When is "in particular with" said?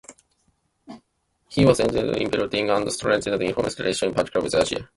4.09-4.55